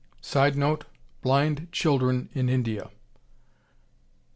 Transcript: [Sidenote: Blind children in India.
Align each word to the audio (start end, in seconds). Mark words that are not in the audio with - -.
[Sidenote: 0.19 0.85
Blind 1.21 1.67
children 1.71 2.29
in 2.33 2.49
India. 2.49 2.89